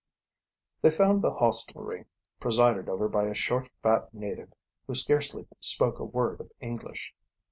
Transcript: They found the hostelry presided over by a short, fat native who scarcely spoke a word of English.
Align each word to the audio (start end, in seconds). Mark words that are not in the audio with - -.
They 0.81 0.89
found 0.89 1.21
the 1.21 1.29
hostelry 1.35 2.05
presided 2.39 2.89
over 2.89 3.07
by 3.07 3.27
a 3.27 3.35
short, 3.35 3.69
fat 3.83 4.11
native 4.15 4.51
who 4.87 4.95
scarcely 4.95 5.45
spoke 5.59 5.99
a 5.99 6.05
word 6.05 6.39
of 6.41 6.51
English. 6.59 7.13